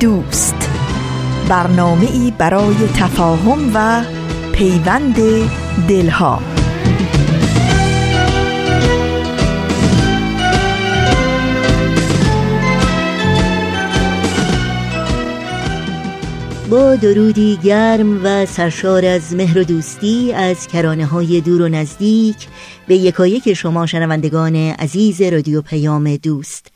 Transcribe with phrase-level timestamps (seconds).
[0.00, 0.70] دوست.
[1.48, 4.04] برنامه ای برای تفاهم و
[4.52, 5.16] پیوند
[5.88, 6.42] دلها.
[16.70, 22.36] با درودی گرم و سرشار از مهر و دوستی از کرانه های دور و نزدیک
[22.86, 26.72] به یکایک شما شنوندگان عزیز رادیو پیام دوست.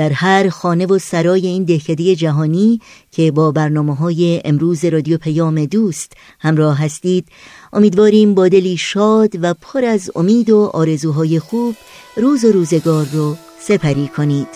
[0.00, 2.80] در هر خانه و سرای این دهکده جهانی
[3.10, 7.28] که با برنامه های امروز رادیو پیام دوست همراه هستید
[7.72, 11.74] امیدواریم با دلی شاد و پر از امید و آرزوهای خوب
[12.16, 14.48] روز و روزگار رو سپری کنید.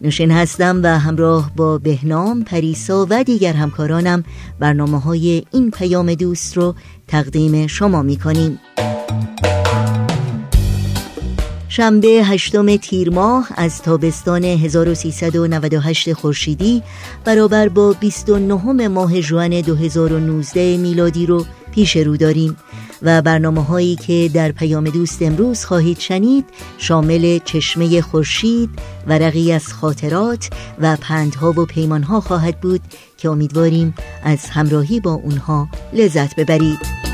[0.00, 4.24] نوشین هستم و همراه با بهنام پریسا و دیگر همکارانم
[4.58, 6.74] برنامه های این پیام دوست رو
[7.08, 8.60] تقدیم شما می کنیم
[11.76, 16.82] شنبه هشتم تیر ماه از تابستان 1398 خورشیدی
[17.24, 22.56] برابر با 29 ماه جوان 2019 میلادی رو پیش رو داریم
[23.02, 26.44] و برنامه هایی که در پیام دوست امروز خواهید شنید
[26.78, 28.70] شامل چشمه خورشید
[29.06, 32.80] ورقی از خاطرات و پندها و پیمانها خواهد بود
[33.18, 37.13] که امیدواریم از همراهی با اونها لذت ببرید.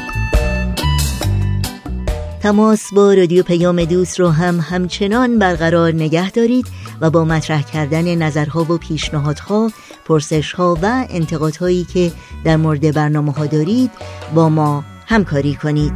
[2.43, 6.67] تماس با رادیو پیام دوست رو هم همچنان برقرار نگه دارید
[7.01, 9.71] و با مطرح کردن نظرها و پیشنهادها،
[10.05, 12.13] پرسشها و انتقادهایی که
[12.45, 13.91] در مورد برنامه ها دارید
[14.35, 15.93] با ما همکاری کنید.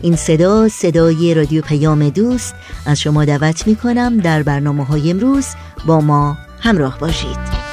[0.04, 2.54] این صدا صدای رادیو پیام دوست.
[2.86, 5.46] از شما دعوت می کنم در برنامه های امروز
[5.86, 7.64] با ما همراه باشید.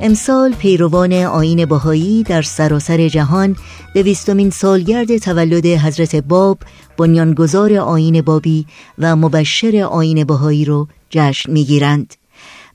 [0.00, 3.56] امسال پیروان آین بهایی در سراسر جهان
[3.94, 6.58] دویستمین سالگرد تولد حضرت باب
[6.96, 8.66] بنیانگذار آین بابی
[8.98, 12.14] و مبشر آین بهایی رو جشن می‌گیرند.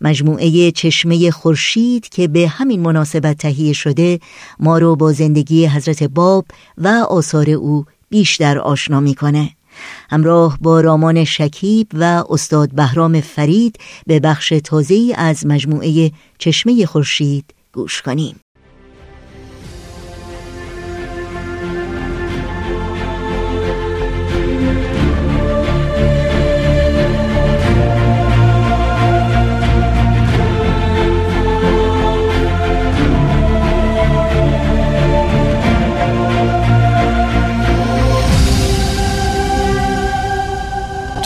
[0.02, 4.20] مجموعه چشمه خورشید که به همین مناسبت تهیه شده
[4.60, 6.46] ما رو با زندگی حضرت باب
[6.78, 9.50] و آثار او بیشتر آشنا می‌کنه.
[10.10, 17.54] همراه با رامان شکیب و استاد بهرام فرید به بخش تازه‌ای از مجموعه چشمه خورشید
[17.74, 18.36] گوش کنیم.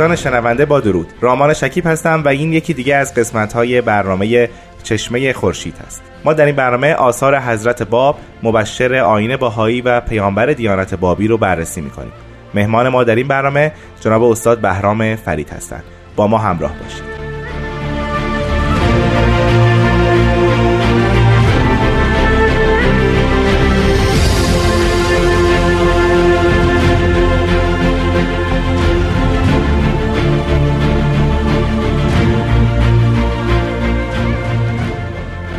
[0.00, 1.12] عزیزان شنونده با درود.
[1.20, 4.48] رامان شکیب هستم و این یکی دیگه از قسمت های برنامه
[4.82, 6.02] چشمه خورشید هست.
[6.24, 11.38] ما در این برنامه آثار حضرت باب مبشر آین باهایی و پیامبر دیانت بابی رو
[11.38, 12.12] بررسی می‌کنیم.
[12.54, 15.84] مهمان ما در این برنامه جناب استاد بهرام فرید هستند
[16.16, 17.19] با ما همراه باشید.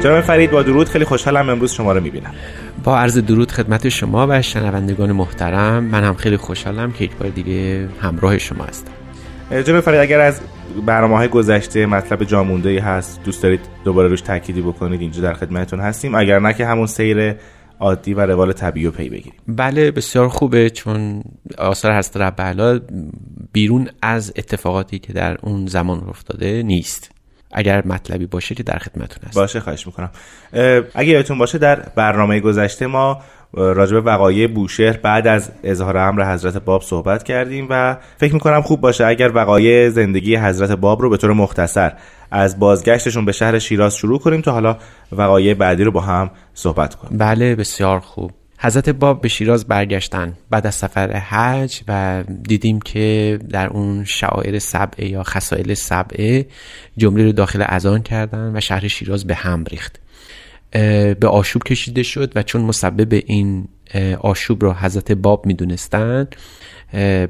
[0.04, 2.32] جناب فرید با درود خیلی خوشحالم امروز شما رو می‌بینم.
[2.84, 7.30] با عرض درود خدمت شما و شنوندگان محترم من هم خیلی خوشحالم که یک بار
[7.30, 8.92] دیگه همراه شما هستم.
[9.66, 10.42] جناب فرید اگر از
[10.86, 15.34] برنامه های گذشته مطلب جامونده ای هست دوست دارید دوباره روش تأکیدی بکنید اینجا در
[15.34, 16.16] خدمتتون هستیم.
[16.16, 17.36] اگر نه که همون سیر
[17.80, 19.34] عادی و روال طبیعی پی بگیریم.
[19.48, 21.24] بله بسیار خوبه چون
[21.58, 22.82] آثار هست رب
[23.52, 27.21] بیرون از اتفاقاتی که در اون زمان افتاده نیست.
[27.54, 30.10] اگر مطلبی باشه که در خدمتتون هست باشه خواهش می‌کنم.
[30.96, 33.22] اگه یادتون باشه در برنامه گذشته ما
[33.54, 38.82] راجب وقایع بوشهر بعد از اظهار امر حضرت باب صحبت کردیم و فکر می‌کنم خوب
[38.82, 41.94] باشه اگر وقایع زندگی حضرت باب رو به طور مختصر
[42.32, 44.78] از بازگشتشون به شهر شیراز شروع کنیم تا حالا
[45.12, 47.18] وقایع بعدی رو با هم صحبت کنیم.
[47.18, 48.32] بله بسیار خوب.
[48.64, 54.60] حضرت باب به شیراز برگشتن بعد از سفر حج و دیدیم که در اون شعائر
[54.60, 56.46] سبعه یا خسائل سبعه
[56.98, 60.00] جمله رو داخل اذان کردن و شهر شیراز به هم ریخت.
[61.20, 63.68] به آشوب کشیده شد و چون مسبب این
[64.20, 66.28] آشوب رو حضرت باب می‌دونستن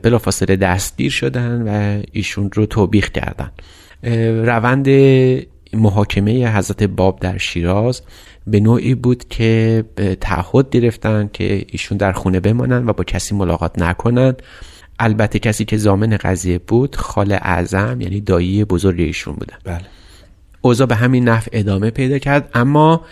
[0.01, 3.51] بلافاصله دستگیر شدن و ایشون رو توبیخ کردن.
[4.45, 4.88] روند
[5.74, 8.01] محاکمه حضرت باب در شیراز
[8.47, 9.83] به نوعی بود که
[10.21, 14.35] تعهد گرفتن که ایشون در خونه بمانن و با کسی ملاقات نکنن.
[14.99, 19.57] البته کسی که زامن قضیه بود خال اعظم یعنی دایی بزرگ ایشون بودن.
[19.63, 19.85] بله.
[20.61, 22.49] اوضاع به همین نفع ادامه پیدا کرد.
[22.53, 23.05] اما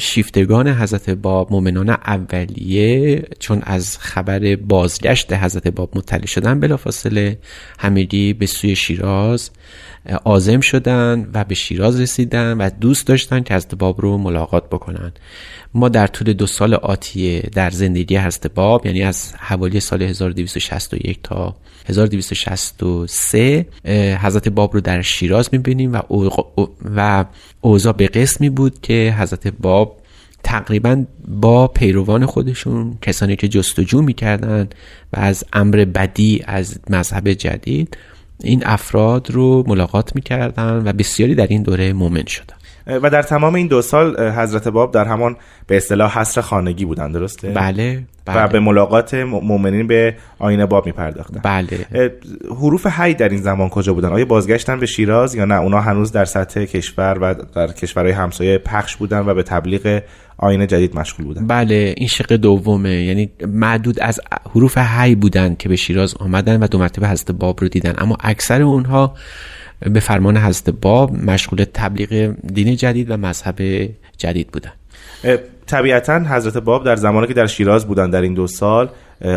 [0.00, 7.38] شیفتگان حضرت باب مؤمنان اولیه چون از خبر بازگشت حضرت باب مطلع شدن بلافاصله
[7.78, 9.50] همگی به سوی شیراز
[10.24, 15.12] آزم شدن و به شیراز رسیدن و دوست داشتن که حضرت باب رو ملاقات بکنن.
[15.74, 21.18] ما در طول دو سال آتیه در زندگی حضرت باب یعنی از حوالی سال 1261
[21.22, 21.56] تا
[21.88, 23.66] 1263
[24.20, 26.00] حضرت باب رو در شیراز می‌بینیم و,
[26.84, 27.24] و
[27.96, 30.00] به قسمی بود که حضرت باب
[30.42, 34.68] تقریبا با پیروان خودشون کسانی که جستجو می‌کردن
[35.12, 37.96] و از امر بدی از مذهب جدید
[38.44, 42.54] این افراد رو ملاقات می‌کردن و بسیاری در این دوره مومن شدن.
[42.86, 47.12] و در تمام این دو سال حضرت باب در همان به اصطلاح حصر خانگی بودن
[47.12, 48.44] درسته؟ بله, بله.
[48.44, 52.12] و به ملاقات مؤمنین به آینه باب می پرداختن بله
[52.50, 56.12] حروف حی در این زمان کجا بودن؟ آیا بازگشتن به شیراز یا نه؟ اونا هنوز
[56.12, 60.02] در سطح کشور و در کشورهای همسایه پخش بودن و به تبلیغ
[60.42, 61.46] آینه جدید مشغول بودن.
[61.46, 63.04] بله این شق دومه.
[63.04, 64.20] یعنی معدود از
[64.54, 67.94] حروف حی بودن که به شیراز آمدن و دو مرتبه حضرت باب رو دیدن.
[67.98, 69.14] اما اکثر اونها
[69.80, 73.88] به فرمان حضرت باب مشغول تبلیغ دین جدید و مذهب
[74.18, 74.72] جدید بودن.
[75.66, 78.90] طبیعتا حضرت باب در زمانی که در شیراز بودن در این دو سال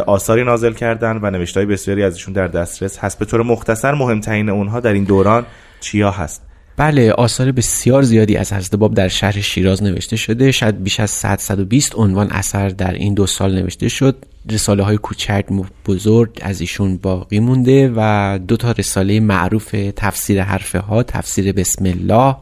[0.07, 3.19] آثاری نازل کردن و نوشتهای بسیاری ازشون در دسترس هست.
[3.19, 5.45] به طور مختصر مهمترین اونها در این دوران
[5.79, 6.41] چیا هست؟
[6.77, 10.51] بله آثار بسیار زیادی از حضرت باب در شهر شیراز نوشته شده.
[10.51, 14.25] شاید بیش از 100 120 عنوان اثر در این دو سال نوشته شد.
[14.51, 15.45] رساله های کوچک
[15.85, 21.85] بزرگ از ایشون باقی مونده و دو تا رساله معروف تفسیر حرفه ها تفسیر بسم
[21.85, 22.35] الله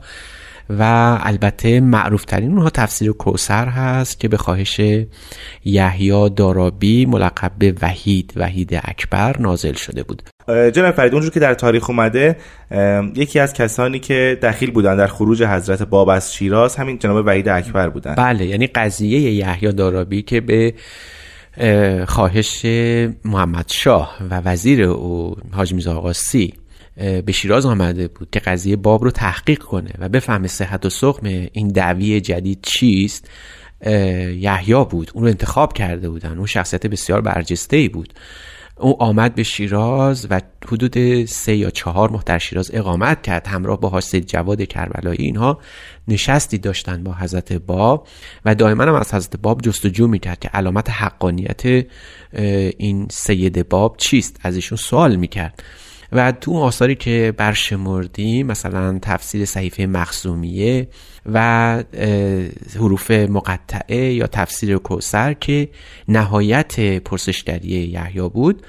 [0.80, 4.82] و البته معروف ترین اونها تفسیر کوسر هست که به خواهش
[5.66, 10.22] یحیی دارابی ملقب به وحید وحید اکبر نازل شده بود.
[10.48, 12.36] جناب فرید اونجور که در تاریخ اومده
[13.16, 17.50] یکی از کسانی که دخیل بودن در خروج حضرت باب از شیراز همین جناب وحید
[17.50, 18.16] اکبر بودن.
[18.16, 20.74] بله یعنی قضیه یحیی دارابی که به
[22.08, 22.66] خواهش
[23.26, 26.54] محمد شاه و وزیر او حاج میرزا آقاسی
[26.96, 31.28] به شیراز آمده بود که قضیه باب رو تحقیق کنه و بفهمه صحت و سقم
[31.28, 33.30] این دعوی جدید چیست.
[33.86, 36.38] یحیی بود اون رو انتخاب کرده بودن.
[36.38, 38.14] اون شخصیت بسیار برجسته ای بود.
[38.78, 43.48] او آمد به شیراز و حدود سه یا چهار ماه در شیراز اقامت کرد.
[43.48, 45.60] همراه با سید جواد کربلایی اینها
[46.08, 48.08] نشستی داشتن با حضرت باب
[48.46, 51.66] و دائما هم از حضرت باب جستجو می‌کرد که علامت حقانیت
[52.78, 54.40] این سید باب چیست.
[54.44, 55.64] از ایشون سوال می‌کرد.
[56.12, 60.88] و تو آثاری که برشمردیم مثلا تفسیر صحیفه مخزومیه
[61.26, 61.84] و
[62.76, 65.70] حروف مقطعه یا تفسیر کوسر که
[66.08, 68.66] نهایت پرسشگری یحیی بود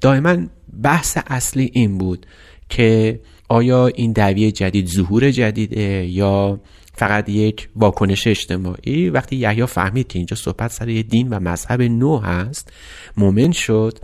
[0.00, 0.36] دائما
[0.82, 2.26] بحث اصلی این بود
[2.68, 6.60] که آیا این دعوی جدید ظهور جدیده یا
[6.96, 12.18] فقط یک واکنش اجتماعی؟ وقتی یحیی فهمید که اینجا صحبت سر دین و مذهب نو
[12.18, 12.72] هست
[13.16, 13.98] مومن شد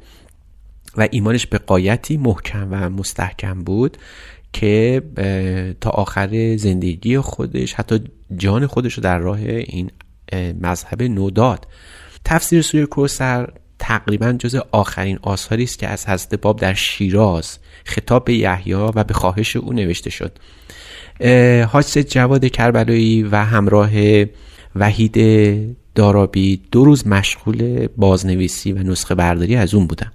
[0.97, 3.97] و ایمانش به قایتی محکم و مستحکم بود
[4.53, 5.03] که
[5.81, 8.01] تا آخر زندگی خودش حتی
[8.37, 9.91] جان خودش رو در راه این
[10.61, 11.67] مذهب نو داد
[12.25, 18.25] تفسیر سوره کوسر تقریبا جز آخرین آثاری است که از حضرت باب در شیراز خطاب
[18.25, 20.39] به یحیی و به خواهش او نوشته شد.
[21.67, 23.91] حاج جواد کربلایی و همراه
[24.77, 25.17] وحید
[25.95, 30.13] دارابی دو روز مشغول بازنویسی و نسخه برداری از اون بودن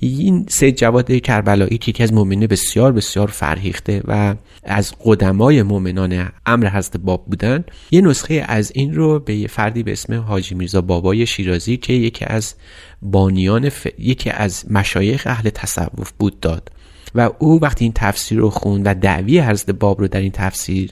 [0.00, 6.28] این سید جواد کربلایی که یکی از مؤمنین بسیار بسیار فرهیخته و از قدمای مؤمنان
[6.46, 7.64] امر حضرت باب بودن.
[7.90, 12.24] یه نسخه از این رو به فردی به اسم حاجی میرزا بابای شیرازی که یکی
[12.24, 12.54] از
[13.02, 16.70] بانیان یکی از مشایخ اهل تصوف بود داد.
[17.14, 20.90] و او وقتی این تفسیر رو خوند و دعوی حضرت باب رو در این تفسیر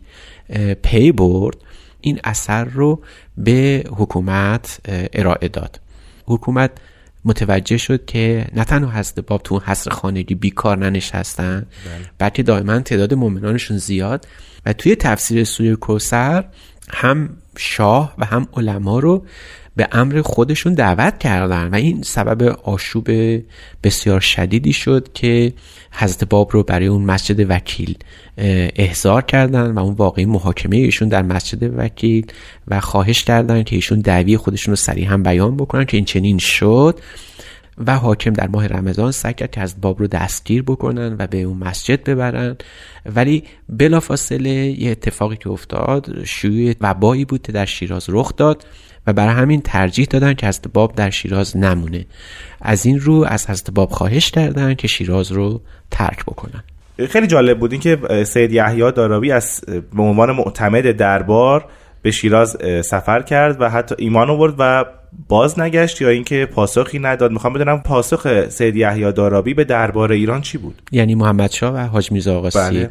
[0.83, 1.57] پی برد
[2.01, 3.01] این اثر رو
[3.37, 4.81] به حکومت
[5.13, 5.81] ارائه داد.
[6.27, 6.71] حکومت
[7.27, 12.11] متوجه شد که نه تنها حضرت باب تو حصر خانگی بیکار ننشستن بله.
[12.19, 14.27] بلکه دائما تعداد مؤمنانشون زیاد
[14.67, 16.45] و توی تفسیر سوره کوسر
[16.91, 19.27] هم شاه و هم علما رو
[19.77, 23.09] به امر خودشون دعوت کردن و این سبب آشوب
[23.83, 25.53] بسیار شدیدی شد که
[25.93, 27.99] حضرت باب رو برای اون مسجد وکیل
[28.77, 32.27] احضار کردن و اون واقعی محاکمه ایشون در مسجد وکیل
[32.69, 36.39] و خواهش کردن که ایشون دعوی خودشون رو سریع هم بیان بکنن که این چنین
[36.39, 37.01] شد.
[37.87, 41.43] و حاکم در ماه رمضان سعی کرد که از باب رو دستگیر بکنن و به
[41.43, 42.57] اون مسجد ببرن.
[43.15, 48.67] ولی بلافاصله یه اتفاقی که افتاد شیوع وبایی بود که در شیراز رخ داد
[49.07, 52.07] و برای همین ترجیح دادن که حضرت باب در شیراز نمونه.
[52.61, 56.63] از این رو از حضرت باب خواهش کردن که شیراز رو ترک بکنن.
[57.09, 59.65] خیلی جالب بود این که سید یحیی دارابی از
[59.97, 61.65] به عنوان معتمد دربار
[62.03, 64.85] به شیراز سفر کرد و حتی ایمان آورد و
[65.29, 67.33] باز نگشت یا اینکه پاسخی نداد.
[67.33, 71.79] می‌خوام بدونم پاسخ سید یحیی دارابی به دربار ایران چی بود؟ یعنی محمد شاه و
[71.79, 72.89] حاج میرزا آقاسی.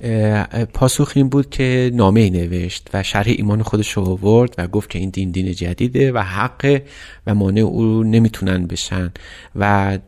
[0.00, 0.64] بله.
[0.64, 4.90] پاسخ این بود که نامه ای نوشت و شرح ایمان خودش رو آورد و گفت
[4.90, 6.80] که این دین دین جدیده و حق
[7.26, 9.12] و مانع او نمی‌تونن بشن.
[9.56, 9.98] و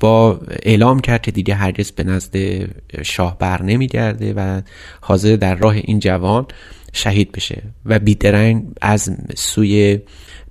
[0.00, 2.36] با اعلام کرد که دیگه هرگز به نزد
[3.02, 4.60] شاه بر نمیگرده و
[5.00, 6.46] حاضر در راه این جوان
[6.92, 7.62] شهید بشه.
[7.86, 9.98] و بیدرنگ از سوی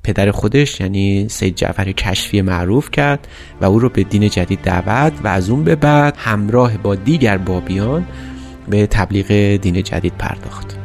[0.04, 3.28] پدر خودش یعنی سید جعفر کشفی معروف کرد
[3.62, 7.38] و او رو به دین جدید دعوت و از اون به بعد همراه با دیگر
[7.38, 8.06] بابیان
[8.70, 10.83] به تبلیغ دین جدید پرداخت.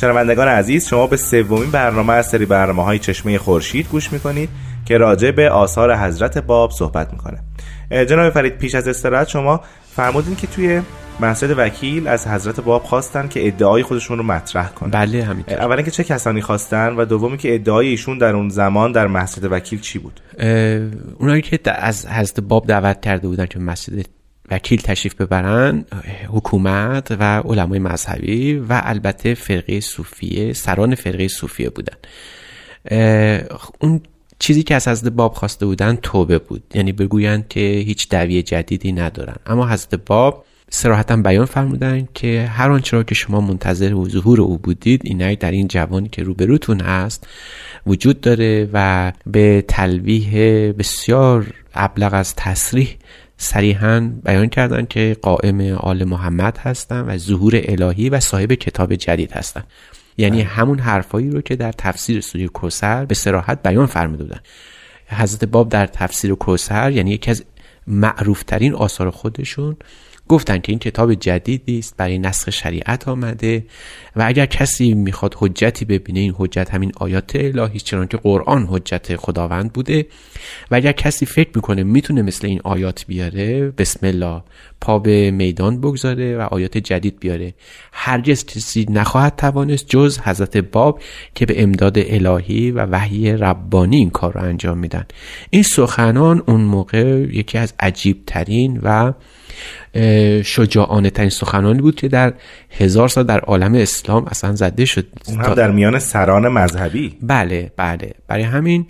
[0.00, 4.48] شنوندگان عزیز شما به سومین برنامه از سری برنامه های چشمه خورشید گوش می‌کنید
[4.84, 7.38] که راجع به آثار حضرت باب صحبت می‌کنه.
[8.04, 9.60] جناب فرید پیش از استراحت شما
[9.96, 10.82] فرمودین که توی
[11.20, 14.90] مسجد وکیل از حضرت باب خواستن که ادعای خودشون رو مطرح کنن.
[14.90, 15.58] بله همینطور.
[15.58, 19.52] اولا که چه کسانی خواستن و دومی که ادعای ایشون در اون زمان در مسجد
[19.52, 20.20] وکیل چی بود؟
[21.18, 24.06] اونایی که از حضرت باب دعوت کرده بودن که مسجد
[24.50, 25.84] وکیل تشریف ببرن
[26.28, 31.96] حکومت و علمای مذهبی و البته فرقه صوفیه سران فرقه صوفیه بودن.
[33.78, 34.00] اون
[34.38, 36.62] چیزی که از حضرت باب خواسته بودن توبه بود.
[36.74, 39.36] یعنی بگویند که هیچ دعوی جدیدی ندارن.
[39.46, 44.40] اما حضرت باب سراحتا بیان فرمودن که هر آنچه را که شما منتظر و ظهور
[44.40, 47.26] او بودید اینک در این جوانی که روبروتون هست
[47.86, 50.32] وجود داره و به تلویح
[50.72, 52.96] بسیار ابلغ از تصریح
[53.42, 59.32] صریحا بیان کردند که قائم آل محمد هستند و ظهور الهی و صاحب کتاب جدید
[59.32, 59.66] هستند
[60.16, 60.46] یعنی بله.
[60.46, 64.40] همون حرفایی رو که در تفسیر سوره کوسر به سراحت بیان فرموده بودن
[65.06, 67.44] حضرت باب در تفسیر کوسر یعنی یکی از
[67.86, 69.76] معروفترین آثار خودشون
[70.30, 73.66] گفتن که این کتاب جدیدی است برای نسخ شریعت آمده
[74.16, 79.16] و اگر کسی می‌خواد حجتی ببینه این حجت همین آیات الهی چرا که قرآن حجت
[79.16, 80.06] خداوند بوده.
[80.70, 84.42] و اگر کسی فکر می‌کنه می‌تونه مثل این آیات بیاره بسم الله.
[84.80, 87.54] پا به میدان بگذاره و آیات جدید بیاره.
[87.92, 91.00] هرگز کسی نخواهد توانست جز حضرت باب
[91.34, 95.04] که به امداد الهی و وحی ربانی این کار رو انجام میدن.
[95.50, 99.12] این سخنان اون موقع یکی از عجیب ترین و
[100.42, 102.34] شجاعانه ترین سخنانی بود که در
[102.70, 105.06] هزار سال در عالم اسلام اصلا زده شد.
[105.26, 107.16] اون هم در میان سران مذهبی.
[107.22, 108.14] بله بله.
[108.28, 108.86] برای همین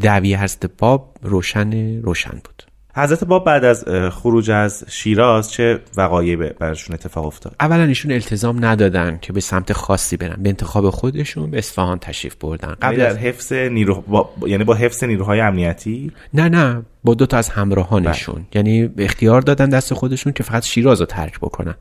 [0.00, 2.67] دعوی هست باب روشن روشن بود.
[2.98, 8.64] حضرت باب بعد از خروج از شیراز چه وقایعی برشون اتفاق افتاد؟ اولا ایشون التزام
[8.64, 10.42] ندادن که به سمت خاصی برن.
[10.42, 12.76] به انتخاب خودشون به اصفهان تشریف بردن.
[12.82, 14.30] قبل یعنی در حفظ نیرو با...
[14.46, 18.34] یعنی با حفظ نیروهای امنیتی؟ نه نه با دو تا از همراهانشون.
[18.34, 18.44] بله.
[18.54, 21.74] یعنی اختیار دادن دست خودشون که فقط شیراز رو ترک بکنن.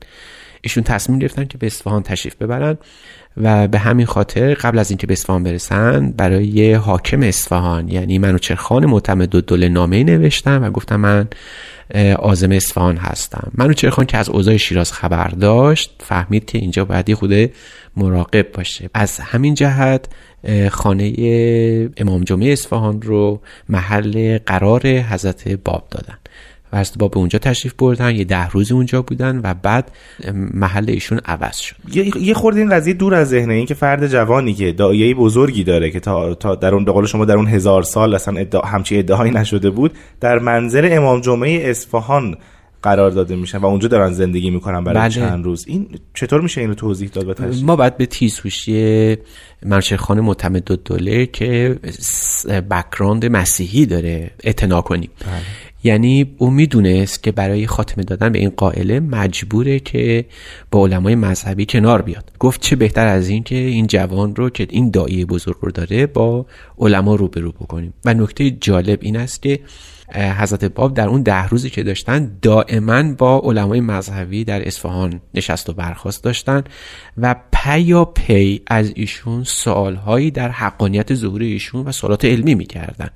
[0.67, 2.77] ایشون تصمیم گرفتن که به اصفهان تشریف ببرن
[3.37, 8.85] و به همین خاطر قبل از اینکه به اصفهان برسن برای حاکم اصفهان یعنی منوچرخان
[8.85, 11.27] معتمد و دل نامه نوشتم و گفتم من
[12.19, 13.51] آزم اصفهان هستم.
[13.55, 17.51] منوچرخان که از اوضاع شیراز خبر داشت فهمید که اینجا باید خود
[17.97, 18.89] مراقب باشه.
[18.93, 20.05] از همین جهت
[20.69, 21.13] خانه
[21.97, 26.17] امام جمعه اصفهان رو محل قرار حضرت باب دادن.
[26.73, 29.91] و حضرت باب به اونجا تشریف بردن یه ده روزی اونجا بودن و بعد
[30.53, 31.75] محل ایشون عوض شد.
[32.21, 33.53] یه خورده این قضیه دور از ذهنه.
[33.53, 37.25] این که فرد جوانی که دایه بزرگی داره که تا, تا در اون قول شما
[37.25, 42.35] در اون هزار سال اصلا ادعا همچی ادعایی نشده بود در منظر امام جمعه اصفهان
[42.83, 45.09] قرار داده میشن و اونجا دارن زندگی می‌کنن برای بله.
[45.09, 45.65] چند روز.
[45.67, 49.17] این چطور میشه اینو توضیح داد ما بعد به تیزهوشی
[49.97, 51.79] خانه معتمد دوله که
[52.71, 55.09] بکراند مسیحی داره اعتنا کنیم.
[55.25, 55.31] بله.
[55.87, 60.25] یعنی او می‌دونست که برای خاتمه دادن به این قائله مجبوره که
[60.71, 62.31] با علمای مذهبی کنار بیاد.
[62.39, 66.05] گفت چه بهتر از این که این جوان رو که این دایی بزرگ رو داره
[66.05, 66.45] با
[66.79, 67.93] علما روبرو بکنیم.
[68.05, 69.59] و نکته جالب این است که
[70.13, 75.69] حضرت باب در اون ده روزی که داشتن دائما با علمای مذهبی در اصفهان نشست
[75.69, 76.63] و برخواست داشتن
[77.17, 83.09] و پیا پی از ایشون سوالهایی در حقانیت ظهور ایشون و سوالات علمی می‌کردن.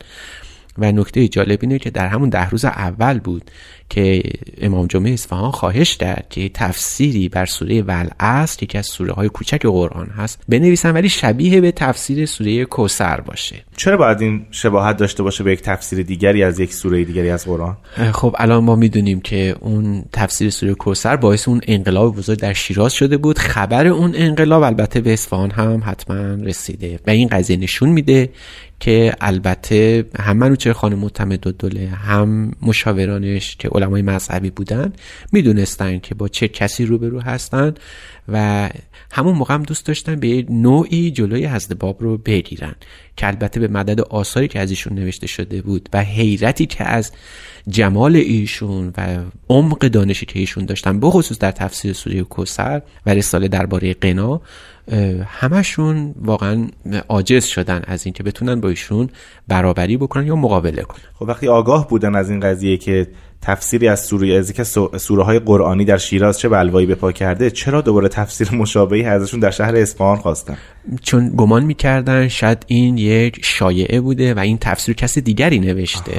[0.81, 3.51] و نکته جالب اینه که در همون ده روز اول بود
[3.89, 4.23] که
[4.61, 9.65] امام جمعه اصفهان خواهش کرد که تفسیری بر سوره ولعصر یکی از سوره های کوچک
[9.65, 13.55] قرآن هست بنویسن ولی شبیه به تفسیر سوره کوسر باشه.
[13.77, 17.45] چرا باید این شباهت داشته باشه به یک تفسیر دیگری از یک سوره دیگری از
[17.45, 17.77] قرآن؟
[18.11, 22.93] خب الان ما می‌دونیم که اون تفسیر سوره کوسر باعث اون انقلاب بزرگ در شیراز
[22.93, 23.39] شده بود.
[23.39, 28.29] خبر اون انقلاب البته به اصفهان هم حتما رسیده و این قضیه نشون میده
[28.81, 34.93] که البته هم منوچه خانه معتمد و دوله هم مشاورانش که علمای مذهبی بودن
[35.31, 37.73] می‌دونستن که با چه کسی روبرو هستن.
[38.33, 38.69] و
[39.11, 42.75] همون موقع هم دوست داشتن به نوعی جلوی حضرت باب رو بگیرن
[43.15, 47.11] که البته به مدد آثاری که از ایشون نوشته شده بود و حیرتی که از
[47.67, 49.17] جمال ایشون و
[49.50, 54.41] عمق دانشی که ایشون داشتن بخصوص در تفسیر سوره کوسر و رساله درباره قنا
[55.25, 56.67] همشون واقعا
[57.09, 59.09] عاجز شدن از اینکه بتونن با ایشون
[59.48, 61.01] برابری بکنن یا مقابله کنن.
[61.13, 63.07] خب وقتی آگاه بودن از این قضیه که
[63.41, 64.63] تفسیری از سوره از که
[64.97, 69.39] سوره های قرآنی در شیراز چه بلوایی به پا کرده چرا دوباره تفسیر مشابهی ازشون
[69.39, 70.57] در شهر اصفهان خواستن؟
[71.01, 76.11] چون گمان می‌کردن شاید این یک شایعه بوده و این تفسیر کسی دیگری نوشته.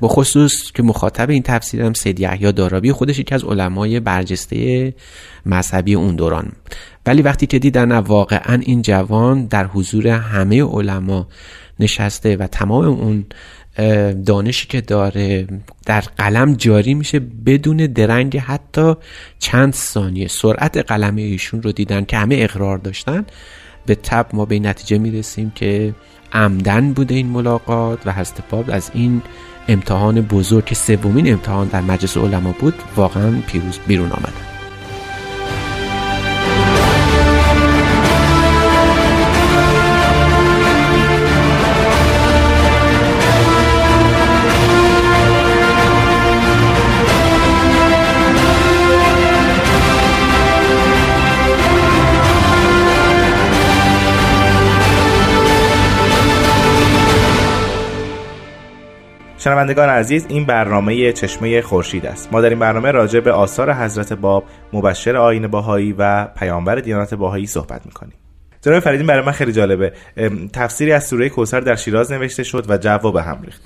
[0.00, 4.94] به خصوص که مخاطب این تفسیر هم سید یحیی دارابی خودش یکی از علمای برجسته
[5.46, 6.52] مذهبی اون دوران.
[7.06, 11.26] ولی وقتی که دیدن واقعا این جوان در حضور همه علما
[11.80, 13.24] نشسته و تمام اون
[14.26, 15.46] دانشی که داره
[15.86, 18.94] در قلم جاری میشه بدون درنگ حتی
[19.38, 20.28] چند ثانیه.
[20.28, 23.24] سرعت قلم ایشون رو دیدن که همه اقرار داشتن
[23.86, 25.94] به تب ما به این نتیجه می‌رسیم که
[26.32, 29.22] عمدن بوده این ملاقات و حضرت باب از این
[29.68, 34.49] امتحان بزرگ سومین امتحان در مجلس علما بود واقعا پیروز بیرون آمدن
[59.40, 62.32] شنوندگان عزیز این برنامه چشمه خورشید است.
[62.32, 67.14] ما در این برنامه راجع به آثار حضرت باب مبشر آین باهایی و پیامبر دیانت
[67.14, 68.14] باهایی صحبت می‌کنیم.
[68.62, 69.92] جناب فریدین برای من خیلی جالبه.
[70.52, 73.62] تفسیری از سوره کوسر در شیراز نوشته شد و جواب هم ریخت.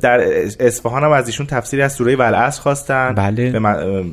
[0.00, 0.20] در
[0.60, 3.14] اصفهان هم از ایشون تفسیری از سوره ولعصر خواستن.
[3.14, 3.60] بله.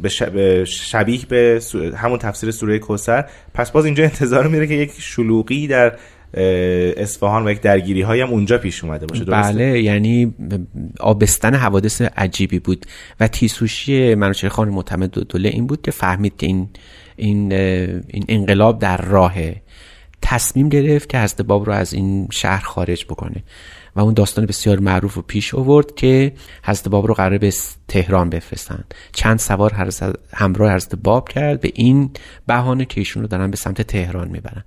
[0.02, 1.62] به, شبیه به
[1.98, 5.94] همون تفسیر سوره کوسر پس باز اینجا انتظار میره که یک شلوغی در
[6.34, 10.34] اصفهان و یک درگیری های هم اونجا پیش اومده باشه درسته؟ بله یعنی
[11.00, 12.86] آبستن حوادث عجیبی بود
[13.20, 16.70] و تیسوشی منوچهر خان معتمد دوله این بود که فهمید که این
[17.16, 19.34] این این انقلاب در راه
[20.22, 23.44] تصمیم گرفت که حضرت باب رو از این شهر خارج بکنه
[23.96, 27.54] و اون داستان بسیار معروف رو پیش آورد که حضرت باب رو قرار به
[27.88, 29.74] تهران بفرستن چند سوار
[30.34, 32.10] همراه حضرت باب کرد به این
[32.48, 34.64] بهانه که ایشون رو دارن به سمت تهران می‌برن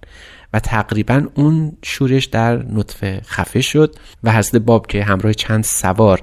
[0.52, 6.22] و تقریبا اون شورش در نطفه خفه شد و حضرت باب که همراه چند سوار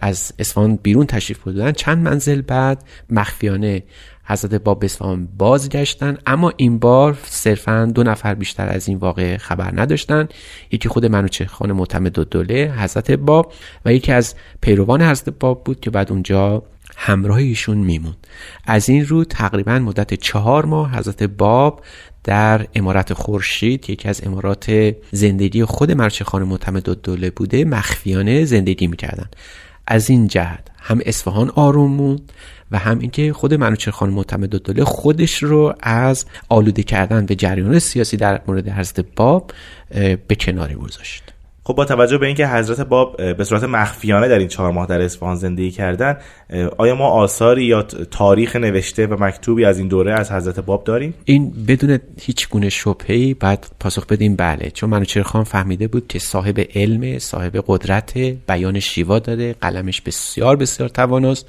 [0.00, 3.82] از اصفهان بیرون تشریف بردن چند منزل بعد مخفیانه
[4.28, 6.18] حضرت باب اصفهان بازگشتن.
[6.26, 10.28] اما این بار صرفا دو نفر بیشتر از این واقع خبر نداشتن.
[10.70, 13.52] یکی خود منوچه خان معتمد دوله حضرت باب
[13.84, 16.62] و یکی از پیروان حضرت باب بود که بعد اونجا
[16.96, 18.14] همراه ایشون میمون.
[18.64, 21.82] از این رو تقریبا مدت چهار ماه حضرت باب
[22.24, 28.86] در امارت خورشید یکی از امارات زندگی خود مرچه خان معتمد دوله بوده مخفیانه زندگی
[28.86, 29.26] می‌کردن
[29.86, 32.32] از این جهت هم اصفهان آروم موند
[32.70, 37.78] و هم اینکه خود منوچهر خان معتمد دوله خودش رو از آلوده کردن به جریان
[37.78, 39.52] سیاسی در مورد حضرت باب
[40.28, 41.25] به کناری گذاشت.
[41.66, 45.00] خب با توجه به اینکه حضرت باب به صورت مخفیانه در این چهار ماه در
[45.00, 46.16] اصفهان زندگی کردن
[46.78, 51.14] آیا ما آثاری یا تاریخ نوشته و مکتوبی از این دوره از حضرت باب داریم؟
[51.24, 54.70] این بدون هیچ گونه شبهه‌ای بعد پاسخ بدیم بله.
[54.70, 60.56] چون منوچهر خان فهمیده بود که صاحب علم صاحب قدرت بیان شیوا داره قلمش بسیار
[60.56, 61.46] بسیار تواناست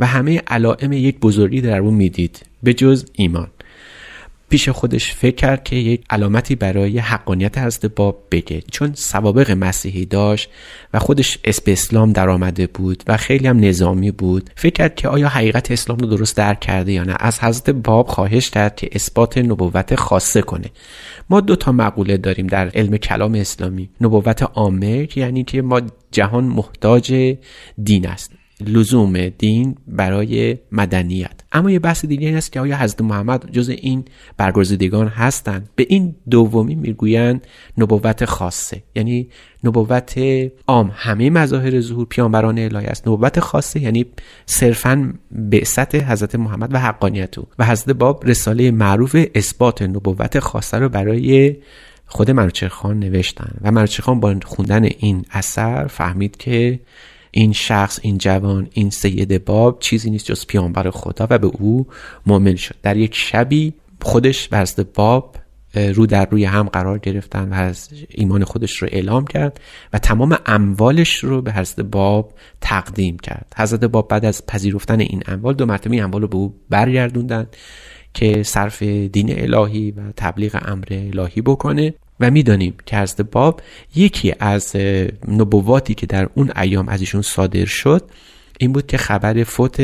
[0.00, 3.48] و همه علائم یک بزرگی در اون می‌دید به جز ایمان.
[4.52, 10.04] پیش خودش فکر کرد که یک علامتی برای حقانیت حضرت باب بگه چون سوابق مسیحی
[10.04, 10.50] داشت
[10.94, 14.50] و خودش اسم اسلام در آمده بود و خیلی هم نظامی بود.
[14.56, 17.16] فکر کرد که آیا حقیقت اسلام رو درست درک کرده یا نه.
[17.20, 20.70] از حضرت باب خواهش کرد که اثبات نبوت خاصه کنه.
[21.30, 23.90] ما دو تا مقوله داریم در علم کلام اسلامی.
[24.00, 27.36] نبوت عامه یعنی که ما جهان محتاج
[27.82, 28.41] دین است.
[28.68, 31.30] لزوم دین برای مدنیت.
[31.52, 34.04] اما یه بحث دیگه این است که آیا حضرت محمد جز این
[34.36, 37.46] برگزیدگان هستند؟ به این دومی می‌گویند
[37.78, 38.82] نبوت خاصه.
[38.94, 39.28] یعنی
[39.64, 40.14] نبوت
[40.66, 40.90] عام.
[40.94, 43.08] همه مظاهر ظهور پیامبران الهی است.
[43.08, 44.06] نبوت خاصه یعنی
[44.46, 47.46] صرفا بعثت حضرت محمد و حقانیت او.
[47.58, 51.56] و حضرت باب رساله معروف اثبات نبوت خاصه رو برای
[52.06, 53.54] خود خان نوشتن.
[53.60, 56.80] و خان با خوندن این اثر فهمید که
[57.34, 61.86] این شخص این جوان این سید باب چیزی نیست جز پیانبر خدا و به او
[62.26, 62.74] مؤمن شد.
[62.82, 65.36] در یک شبی خودش و حضرت باب
[65.74, 69.60] رو در روی هم قرار گرفتن و از ایمان خودش رو اعلام کرد
[69.92, 73.52] و تمام اموالش رو به حضرت باب تقدیم کرد.
[73.56, 77.46] حضرت باب بعد از پذیرفتن این اموال دو مرتبه این اموال رو به او برگردوندن
[78.14, 81.94] که صرف دین الهی و تبلیغ امر الهی بکنه.
[82.22, 83.60] و می‌دانیم که حضرت باب
[83.94, 84.76] یکی از
[85.28, 88.02] نبواتی که در اون ایام از ایشون صادر شد
[88.58, 89.80] این بود که خبر فوت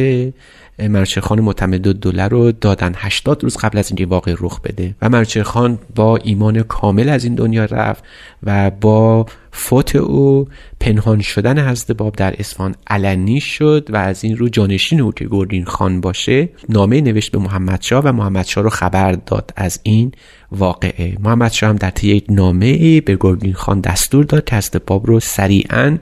[0.78, 5.08] مرچه خان معتمد دوله رو دادن 80 روز قبل از اینکه واقع رخ بده و
[5.08, 8.04] مرچه خان با ایمان کامل از این دنیا رفت
[8.42, 10.48] و با فوت او
[10.80, 15.28] پنهان شدن حضرت باب در اصفهان علنی شد و از این رو جانشین او که
[15.30, 19.80] گردین خان باشه نامه نوشت به محمد شاه و محمد شاه رو خبر داد از
[19.82, 20.12] این
[20.52, 21.16] واقعه.
[21.20, 25.06] محمد شاه هم در طی یک نامه به گردین خان دستور داد که حضرت باب
[25.06, 25.98] رو سریعا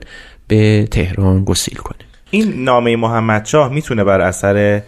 [0.47, 1.97] به تهران گسیل کنه.
[2.31, 4.81] این نامه محمد شاه می‌تونه بر اثر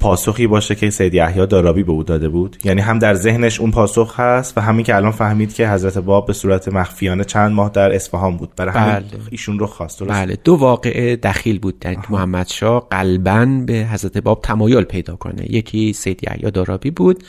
[0.00, 3.70] پاسخی باشه که سید یحیی دارابی به او داده بود؟ یعنی هم در ذهنش اون
[3.70, 7.70] پاسخ هست و همین که الان فهمید که حضرت باب به صورت مخفیانه چند ماه
[7.70, 8.50] در اصفهان بود.
[8.56, 9.04] برای همین بله.
[9.30, 10.38] ایشون رو خواست بله.
[10.44, 12.86] دو واقعه دخیل بود در محمد شاه.
[12.90, 15.52] قلبا به حضرت باب تمایل پیدا کنه.
[15.52, 17.24] یکی سید یحیی دارابی بود.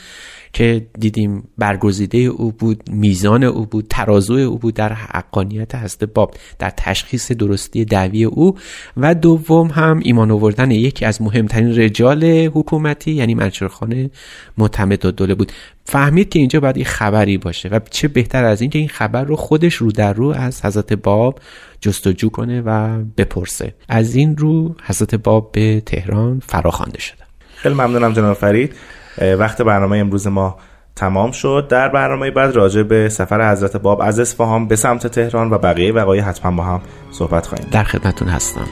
[0.58, 6.34] که دیدیم برگزیده او بود میزان او بود ترازو او بود در حقانیت هست باب
[6.58, 8.56] در تشخیص درستی دعوی او.
[8.96, 14.10] و دوم هم ایمان آوردن یکی از مهمترین رجال حکومتی یعنی منشورخانه
[14.58, 15.52] معتمد دوله بود.
[15.84, 19.24] فهمید که اینجا باید این خبری باشه و چه بهتر از این که این خبر
[19.24, 21.40] رو خودش رو در رو از حضرت باب
[21.80, 23.74] جستجو کنه و بپرسه.
[23.88, 27.22] از این رو حضرت باب به تهران فراخوانده شده.
[27.56, 28.74] خیلی ممنونم جناب فرید.
[29.20, 30.56] وقت برنامه امروز ما
[30.96, 31.66] تمام شد.
[31.70, 35.92] در برنامه بعد راجع به سفر حضرت باب از اصفهان به سمت تهران و بقیه
[35.92, 38.66] وقایع حتما با هم صحبت خواهیم در خدمتتون هستم.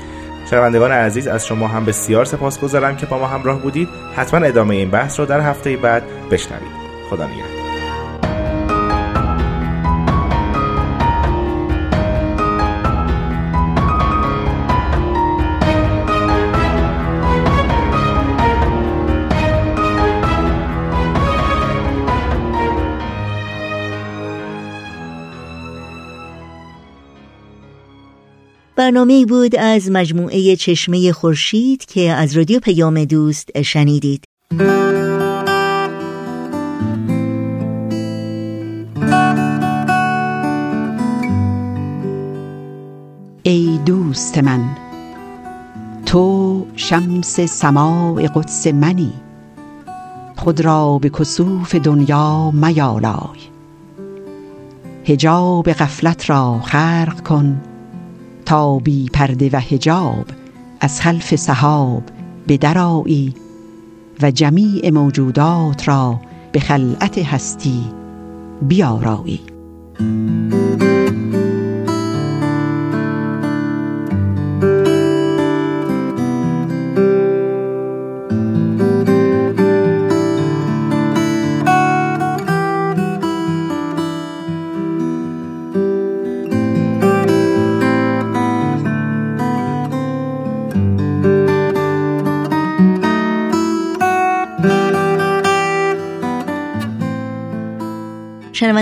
[0.50, 3.88] شنوندگان عزیز از شما هم بسیار سپاسگزارم که با ما همراه بودید.
[4.16, 6.86] حتما ادامه این بحث رو در هفته بعد بشنوید.
[7.10, 7.65] خدا نگهدار.
[28.76, 34.24] برنامه بود از مجموعه چشمه خورشید که از رادیو پیام دوست شنیدید.
[43.42, 44.64] ای دوست من
[46.06, 49.12] تو شمس سماع قدس منی
[50.36, 53.38] خود را به کسوف دنیا میالای.
[55.04, 57.60] هجاب غفلت را خرق کن
[58.46, 60.26] تا بی پرده و حجاب
[60.80, 62.02] از خلف صحاب
[62.46, 63.34] به درایی
[64.22, 66.20] و جمیع موجودات را
[66.52, 67.84] به خلعت هستی
[68.62, 69.40] بیارایی.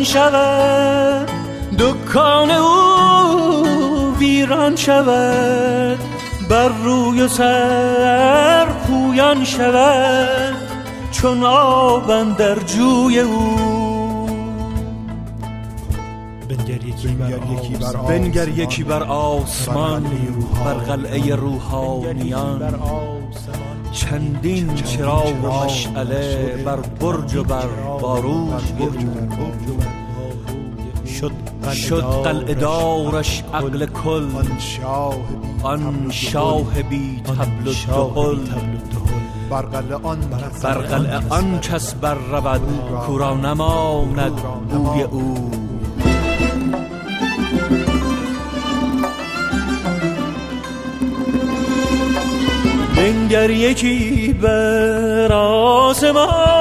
[0.04, 1.30] شود.
[1.78, 5.98] دکان او ویران شود.
[6.48, 10.56] بر روی سر پویان شود.
[11.10, 13.56] چون آبم در جوی او.
[18.08, 20.06] بنگر یکی بر آسمان.
[20.64, 22.74] بر قلعه روحانیان.
[23.92, 27.66] چندین چراغ و مشعله بر برج و بر
[28.00, 28.62] باروش
[31.72, 34.28] شد قلعه دارش عقل کل.
[35.62, 38.36] آن شاه بی تبل و
[39.50, 42.60] بر قلعه آن کس بر رود
[43.06, 44.32] کورا نماند
[44.70, 45.50] بوی او.
[52.96, 56.51] بنگر یکی بر آسمان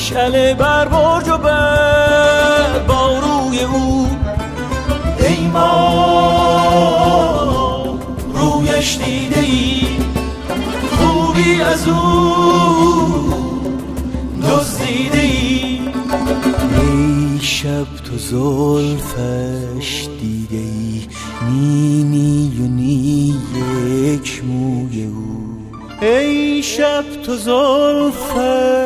[0.00, 4.08] مشعله بر برج و بر باروی او.
[5.18, 5.70] ای ما
[8.34, 9.86] رویش دیده ای
[10.98, 13.34] خوبی از او
[14.42, 15.80] دزدیده ای
[16.80, 21.06] ای شب تو زلفش دیده ای
[21.50, 23.34] نی نی و نی
[24.04, 25.56] یک موی او.
[26.02, 28.79] ای شب تو زلفش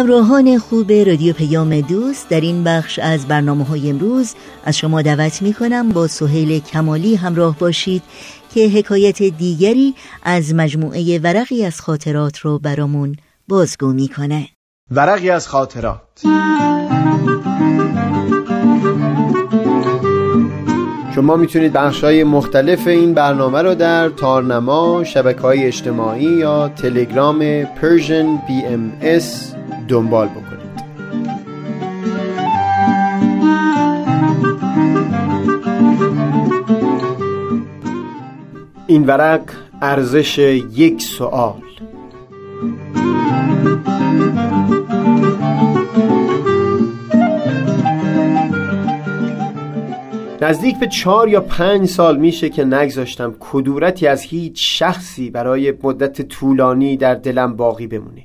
[0.00, 4.34] همراهان خوب رادیو پیام دوست در این بخش از برنامه های امروز
[4.64, 8.02] از شما دعوت می کنم با سهیل کمالی همراه باشید
[8.54, 13.16] که حکایت دیگری از مجموعه ورقی از خاطرات رو برامون
[13.48, 14.48] بازگو می‌کنه.
[14.90, 16.22] ورقی از خاطرات.
[21.20, 27.64] شما می‌تونید بخش های مختلف این برنامه رو در تارنما شبکه های اجتماعی یا تلگرام
[27.64, 29.24] Persian BMS
[29.88, 30.80] دنبال بکنید.
[38.86, 39.42] این ورق
[39.82, 41.54] ارزش یک سوال.
[50.42, 56.22] نزدیک به چهار یا پنج سال میشه که نگذاشتم کدورتی از هیچ شخصی برای مدت
[56.22, 58.24] طولانی در دلم باقی بمونه.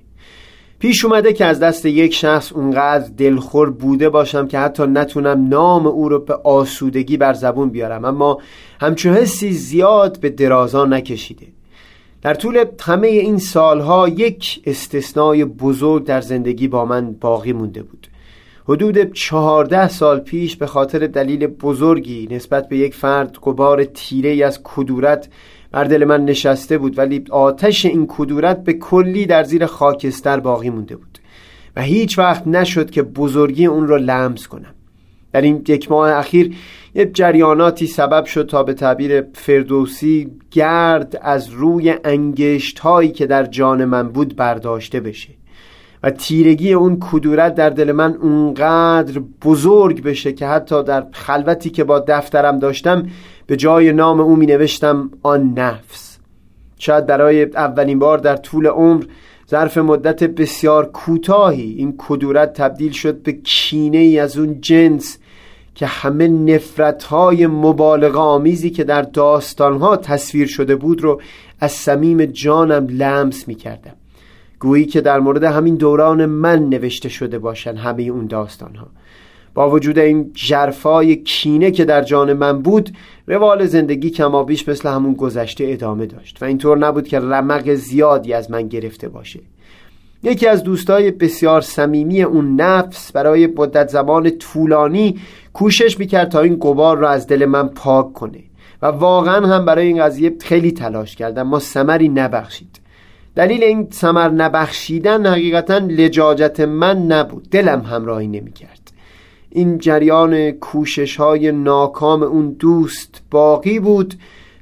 [0.79, 5.87] پیش اومده که از دست یک شخص اونقدر دلخور بوده باشم که حتی نتونم نام
[5.87, 8.05] او رو به آسودگی بر زبون بیارم.
[8.05, 8.37] اما
[8.79, 11.47] همچون حسی زیاد به درازا نکشیده.
[12.21, 18.07] در طول همه این سالها یک استثنای بزرگ در زندگی با من باقی مونده بود.
[18.67, 24.59] حدود چهارده سال پیش به خاطر دلیل بزرگی نسبت به یک فرد قبار تیره از
[24.63, 25.29] کدورت
[25.71, 30.69] بر دل من نشسته بود ولی آتش این کدورت به کلی در زیر خاکستر باقی
[30.69, 31.19] مونده بود
[31.75, 34.75] و هیچ وقت نشد که بزرگی اون رو لمس کنم.
[35.33, 36.55] در این یک ماه اخیر
[36.95, 43.45] یه جریاناتی سبب شد تا به تعبیر فردوسی گرد از روی انگشت هایی که در
[43.45, 45.29] جان من بود برداشته بشه.
[46.05, 51.83] و تیرگی اون کدورت در دل من اونقدر بزرگ بشه که حتی در خلوتی که
[51.83, 53.07] با دفترم داشتم
[53.47, 56.17] به جای نام او می نوشتم آن نفس.
[56.77, 59.03] شاید برای اولین بار در طول عمر
[59.49, 65.17] ظرف مدت بسیار کوتاهی این کدورت تبدیل شد به کینه ای از اون جنس
[65.75, 71.21] که همه نفرت های مبالغه آمیزی که در داستان ها تصویر شده بود رو
[71.59, 73.95] از صمیم جانم لمس می کردم
[74.59, 78.87] گویی که در مورد همین دوران من نوشته شده باشن همه اون داستان ها
[79.53, 82.89] با وجود این جرفای کینه که در جان من بود
[83.27, 88.51] روال زندگی کمابیش مثل همون گذشته ادامه داشت و اینطور نبود که رمق زیادی از
[88.51, 89.39] من گرفته باشه.
[90.23, 95.19] یکی از دوستای بسیار صمیمی اون نفس برای مدت زمان طولانی
[95.53, 98.39] کوشش می‌کرد تا این قبار را از دل من پاک کنه
[98.81, 102.84] و واقعا هم برای این قضیه خیلی تلاش کرد اما سمری نبخشید.
[103.35, 107.49] دلیل این سمر نبخشیدن حقیقتا لجاجت من نبود.
[107.49, 108.91] دلم همراهی نمی‌کرد.
[109.49, 114.13] این جریان کوشش های ناکام اون دوست باقی بود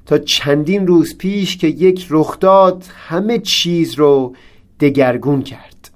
[0.06, 4.36] تا چندین روز پیش که یک رخداد همه چیز رو
[4.80, 5.90] دگرگون کرد.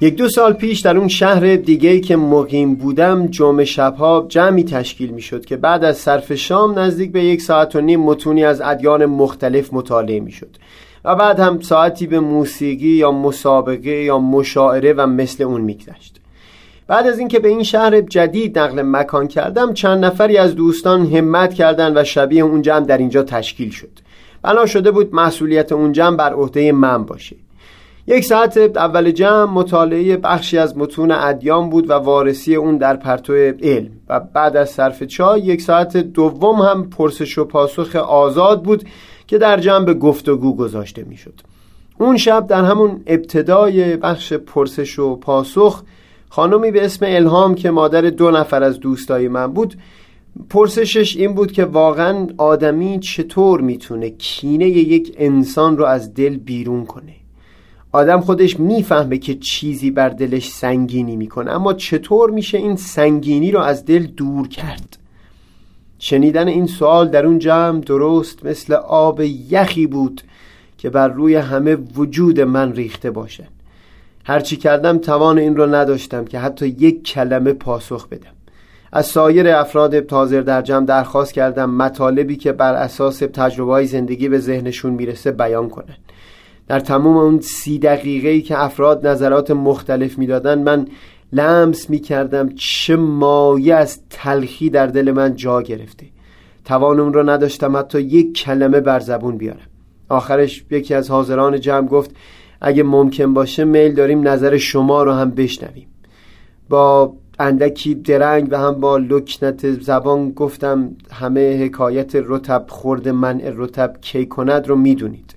[0.00, 5.10] یک دو سال پیش در اون شهر دیگه که مقیم بودم جمعه شبها جمعی تشکیل
[5.10, 8.60] می شد که بعد از صرف شام نزدیک به یک ساعت و نیم متونی از
[8.60, 10.56] ادیان مختلف مطالعه می شد
[11.04, 16.20] و بعد هم ساعتی به موسیقی یا مسابقه یا مشاعره و مثل اون میگذشت.
[16.86, 21.54] بعد از اینکه به این شهر جدید نقل مکان کردم چند نفری از دوستان همت
[21.54, 23.90] کردند و شبیه اون جمع در اینجا تشکیل شد.
[24.42, 27.36] بنا شده بود مسئولیت اون جمع بر عهده من باشه.
[28.08, 33.32] یک ساعت اول جمع مطالعه بخشی از متون ادیان بود و وارسی اون در پرتو
[33.62, 38.84] علم و بعد از صرف چای یک ساعت دوم هم پرسش و پاسخ آزاد بود
[39.26, 41.34] که در جمع به گفتگو گذاشته می‌شد.
[41.98, 45.82] اون شب در همون ابتدای بخش پرسش و پاسخ
[46.28, 49.74] خانمی به اسم الهام که مادر دو نفر از دوستای من بود
[50.50, 56.84] پرسشش این بود که واقعا آدمی چطور می‌تونه کینه یک انسان رو از دل بیرون
[56.84, 57.25] کنه
[57.96, 61.50] آدم خودش می‌فهمه که چیزی بر دلش سنگینی می‌کنه.
[61.50, 64.98] اما چطور میشه این سنگینی رو از دل دور کرد؟
[65.98, 70.22] شنیدن این سوال در اون جمع درست مثل آب یخی بود
[70.78, 73.48] که بر روی همه وجود من ریخته باشه
[74.24, 78.30] هرچی کردم توان این رو نداشتم که حتی یک کلمه پاسخ بدم.
[78.92, 84.38] از سایر افراد تازر در جمع درخواست کردم مطالبی که بر اساس تجربه زندگی به
[84.38, 85.96] ذهنشون می‌رسه بیان کنن
[86.68, 90.86] در تمام اون سی دقیقه ای که افراد نظرات مختلف می‌دادن من
[91.32, 96.06] لمس می کردم چه مایه از تلخی در دل من جا گرفته.
[96.64, 99.66] توان اون رو نداشتم حتی یک کلمه بر زبون بیارم.
[100.08, 102.10] آخرش یکی از حاضران جمع گفت
[102.60, 105.86] اگه ممکن باشه میل داریم نظر شما رو هم بشنویم.
[106.68, 113.96] با اندکی درنگ و هم با لکنت زبان گفتم همه حکایت رتب خورد منع رتب
[114.00, 115.35] کی کند رو می‌دونید.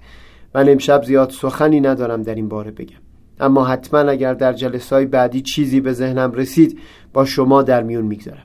[0.56, 2.98] من امشب زیاد سخنی ندارم در این باره بگم.
[3.40, 6.80] اما حتما اگر در جلسای بعدی چیزی به ذهنم رسید
[7.14, 8.44] با شما در میون می‌گذارم.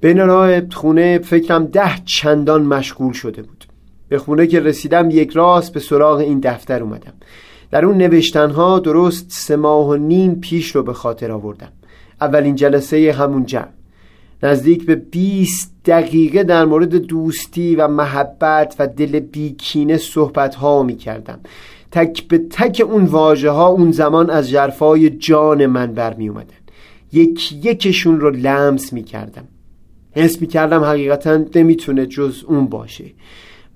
[0.00, 3.64] بین راه خونه فکرم ده چندان مشغول شده بود.
[4.08, 7.12] به خونه که رسیدم یک راست به سراغ این دفتر اومدم.
[7.70, 11.72] در اون نوشتنها درست سه ماه و نیم پیش رو به خاطر آوردم.
[12.20, 13.68] اولین جلسه همون جمع.
[14.42, 20.96] نزدیک به 20 دقیقه در مورد دوستی و محبت و دل بیکینه صحبت ها می
[20.96, 21.40] کردم
[21.90, 26.54] تک به تک اون واژه ها اون زمان از جرفای جان من برمی اومدن
[27.12, 29.44] یک یکشون رو لمس می کردم
[30.12, 33.04] حس می کردم حقیقتا نمی‌تونه جز اون باشه.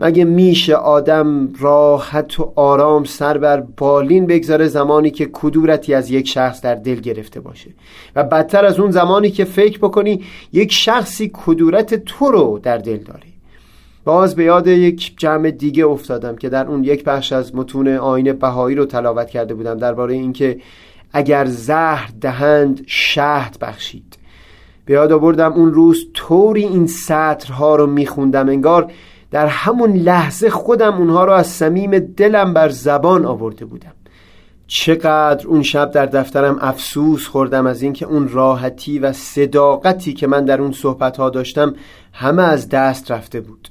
[0.01, 6.29] مگه میشه آدم راحت و آرام سر بر بالین بگذاره زمانی که کدورتی از یک
[6.29, 7.71] شخص در دل گرفته باشه؟
[8.17, 12.97] و بدتر از اون زمانی که فکر بکنی یک شخصی کدورت تو رو در دل
[12.97, 13.27] داره.
[14.05, 18.33] باز به یاد یک جمع دیگه افتادم که در اون یک بخش از متون آین
[18.33, 20.61] بهایی رو تلاوت کرده بودم درباره اینکه
[21.13, 24.19] اگر زهر دهند شهد بخشید.
[24.85, 28.93] به یاد آوردم اون روز طوری این سطرها رو میخوندم انگار
[29.37, 33.93] در همون لحظه خودم اونها رو از صمیم دلم بر زبان آورده بودم.
[34.67, 40.45] چقدر اون شب در دفترم افسوس خوردم از اینکه اون راحتی و صداقتی که من
[40.45, 41.75] در اون صحبت ها داشتم
[42.13, 43.69] همه از دست رفته بود.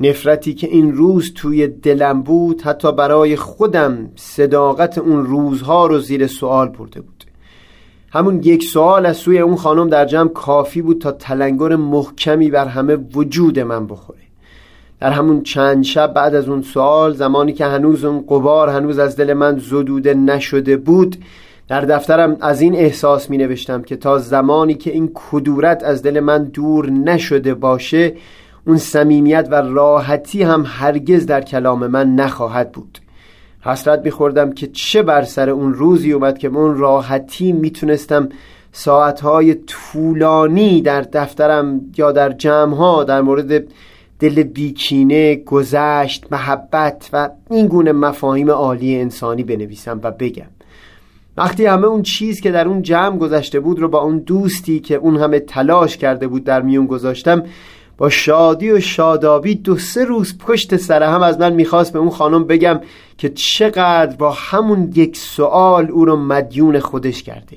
[0.00, 6.26] نفرتی که این روز توی دلم بود حتی برای خودم صداقت اون روزها رو زیر
[6.26, 7.24] سوال برده بود.
[8.12, 12.66] همون یک سوال از سوی اون خانم در جمع کافی بود تا تلنگر محکمی بر
[12.66, 14.31] همه وجود من بخوره.
[15.02, 19.16] در همون چند شب بعد از اون سوال زمانی که هنوز اون قبار هنوز از
[19.16, 21.16] دل من زدوده نشده بود
[21.68, 26.20] در دفترم از این احساس می نوشتم که تا زمانی که این کدورت از دل
[26.20, 28.14] من دور نشده باشه
[28.66, 32.98] اون صمیمیت و راحتی هم هرگز در کلام من نخواهد بود.
[33.60, 38.28] حسرت میخوردم که چه بر سر اون روزی اومد که اون راحتی می‌تونستم
[38.72, 43.64] ساعتهای طولانی در دفترم یا در جمعها در مورد
[44.22, 50.50] دل بیکینه، گذشت، محبت و این گونه مفاهیم عالی انسانی بنویسم و بگم.
[51.36, 54.94] وقتی همه اون چیز که در اون جمع گذشته بود رو با اون دوستی که
[54.94, 57.42] اون همه تلاش کرده بود در میون گذاشتم
[57.98, 62.10] با شادی و شادابی دو سه روز پشت سر هم از من می‌خواست به اون
[62.10, 62.80] خانم بگم
[63.18, 67.56] که چقدر با همون یک سوال او رو مدیون خودش کرده.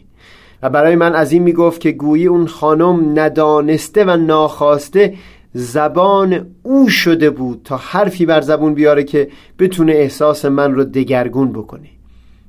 [0.63, 5.13] و برای من از این می‌گفت که گویی اون خانم ندانسته و ناخواسته
[5.57, 9.27] زبان او شده بود تا حرفی بر زبون بیاره که
[9.59, 11.89] بتونه احساس من رو دگرگون بکنه.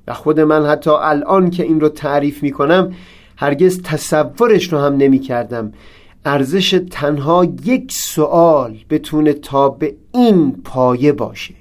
[0.07, 2.93] و خود من حتی الان که این رو تعریف می‌کنم
[3.37, 5.73] هرگز تصورش رو هم نمی کردم
[6.25, 11.55] ارزش تنها یک سوال بتونه تا به این پایه باشه.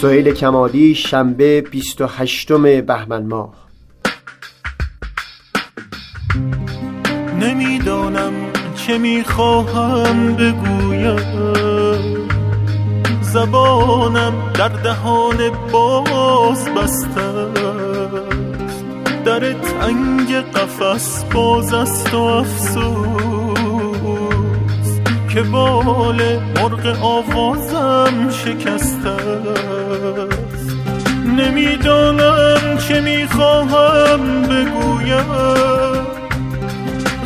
[0.00, 2.52] سهیل کمالی شنبه 28
[2.86, 3.54] بهمن ماه.
[7.40, 8.32] نمی‌دانم
[8.76, 11.16] چه می‌خواهم بگویم.
[13.22, 15.36] زبانم در دهان
[15.72, 17.46] باز بسته
[19.24, 23.29] در تنگ قفس باز است و افسوس
[25.34, 30.76] که بال مرغ آوازم شکسته است.
[31.36, 35.24] نمی‌دانم چه می‌خواهم بگویم.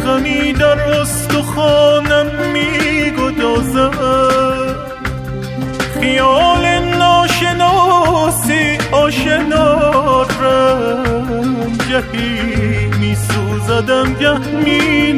[0.07, 3.91] غمی در استخوانم میگدازم
[6.01, 6.67] خیال
[6.99, 12.31] ناشناسی آشنا رنجهی
[13.01, 15.13] می سوزدم گه می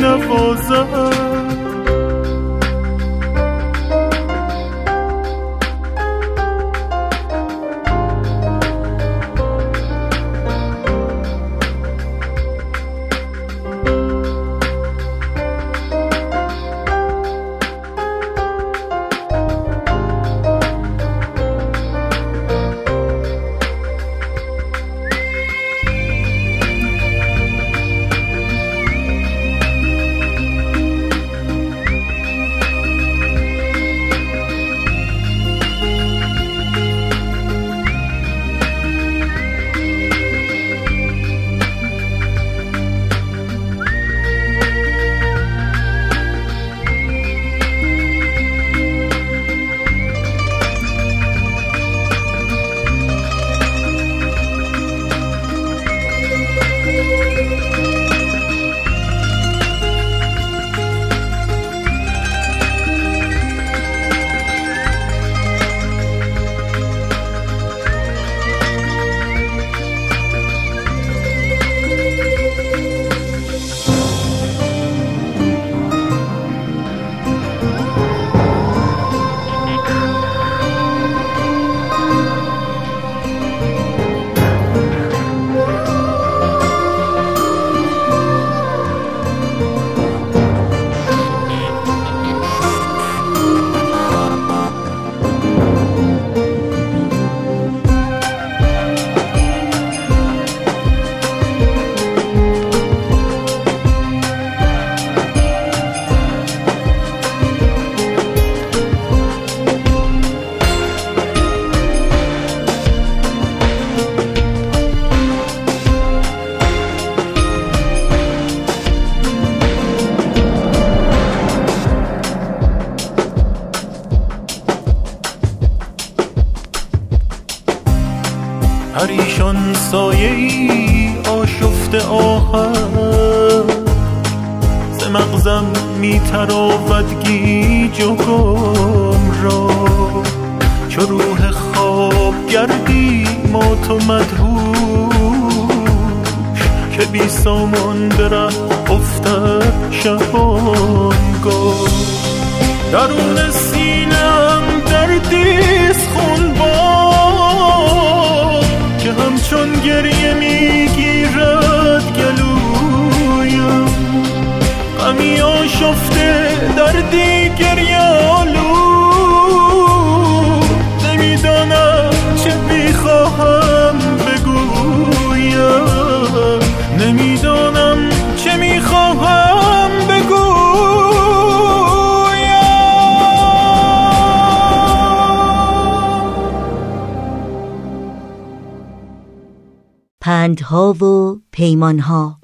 [190.67, 192.39] پندها و پیمانها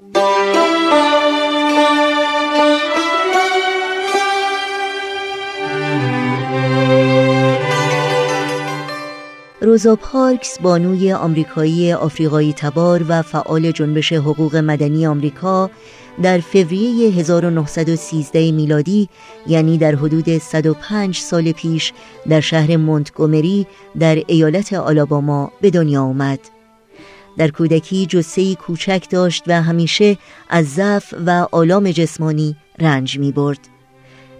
[9.61, 15.71] روزا پارکس بانوی آمریکایی آفریقایی تبار و فعال جنبش حقوق مدنی آمریکا
[16.23, 19.09] در فوریه 1913 میلادی
[19.47, 21.93] یعنی در حدود 105 سال پیش
[22.29, 23.67] در شهر مونتگومری
[23.99, 26.52] در ایالت آلاباما به دنیا آمد.
[27.37, 30.19] در کودکی جسهی کوچک داشت و همیشه
[30.49, 33.59] از ضعف و آلام جسمانی رنج می برد.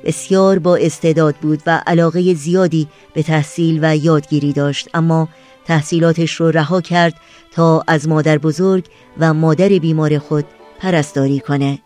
[0.05, 5.29] بسیار با استعداد بود و علاقه زیادی به تحصیل و یادگیری داشت اما
[5.65, 7.15] تحصیلاتش رو رها کرد
[7.53, 8.85] تا از مادر بزرگ
[9.19, 10.45] و مادر بیمار خود
[10.79, 11.79] پرستاری کنه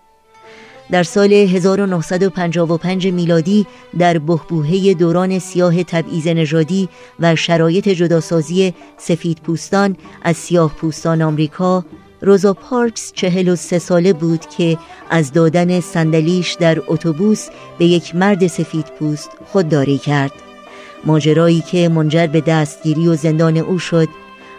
[0.91, 3.67] در سال 1955 میلادی
[3.99, 6.89] در بهبوهه دوران سیاه تبعیض نژادی
[7.21, 11.85] و شرایط جداسازی سفید پوستان از سیاه پوستان آمریکا
[12.21, 14.79] روزا پارکس چهل و سه ساله بود که
[15.11, 20.33] از دادن صندلیش در اتوبوس به یک مرد سفید پوست خودداری کرد.
[21.05, 24.09] ماجرایی که منجر به دستگیری و زندان او شد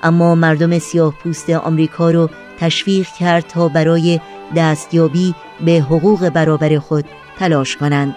[0.04, 2.30] اما مردم سیاه پوست آمریکا رو
[2.60, 4.20] تشویق کرد تا برای
[4.56, 5.36] دستیابی
[5.66, 7.06] به حقوق برابر خود
[7.40, 8.16] تلاش کنند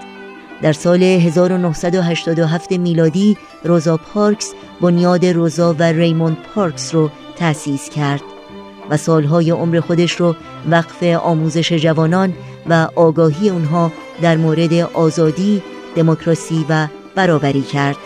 [0.63, 8.23] در سال 1987 میلادی روزا پارکس بنیاد روزا و ریموند پارکس رو تأسیس کرد
[8.91, 10.37] و سالهای عمر خودش رو
[10.71, 12.35] وقف آموزش جوانان
[12.69, 15.63] و آگاهی اونها در مورد آزادی،
[15.97, 17.97] دموکراسی و برابری کرد.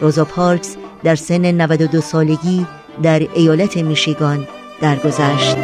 [0.00, 2.66] روزا پارکس در سن 92 سالگی
[3.02, 4.48] در ایالت میشیگان
[4.80, 5.56] درگذشت.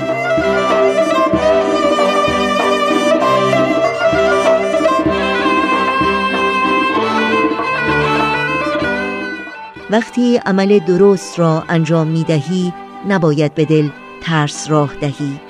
[9.91, 12.72] وقتی عمل درست را انجام می دهی
[13.09, 13.89] نباید به دل
[14.22, 15.41] ترس راه دهی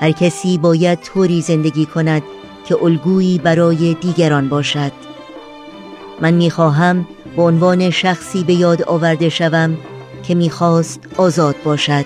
[0.00, 2.22] هر کسی باید طوری زندگی کند
[2.64, 4.92] که الگویی برای دیگران باشد
[6.20, 7.06] من می‌خواهم
[7.38, 9.76] به عنوان شخصی به یاد آورده شوم
[10.22, 12.04] که می‌خواست آزاد باشد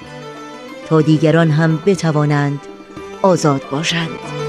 [0.88, 2.60] تا دیگران هم بتوانند
[3.22, 4.41] آزاد باشند.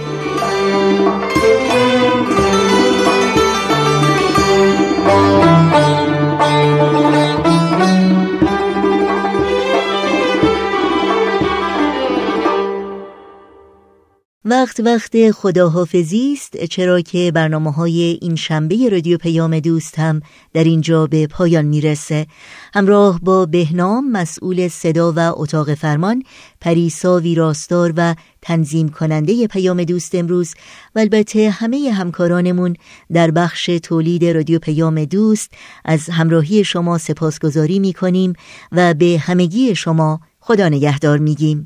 [14.54, 20.22] وقت وقت خداحافظی است چرا که برنامه های این شنبه رادیو پیام دوست هم
[20.54, 22.28] در اینجا به پایان می‌رسه.
[22.74, 26.24] همراه با بهنام مسئول صدا و اتاق فرمان
[26.62, 30.54] پریسا ویراستار و تنظیم کننده پیام دوست امروز.
[30.95, 32.76] و البته همه همکارانمون
[33.14, 35.51] در بخش تولید رادیو پیام دوست
[35.86, 38.34] از همراهی شما سپاسگزاری می کنیم
[38.72, 41.66] و به همگی شما خدا نگهدار میگیم.